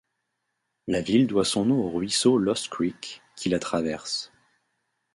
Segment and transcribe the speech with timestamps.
[0.87, 4.31] La ville doit son nom au ruisseau Lost Creek, qui la traverse.